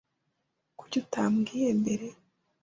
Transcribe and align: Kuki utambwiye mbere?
Kuki 0.77 0.97
utambwiye 1.03 1.69
mbere? 1.81 2.07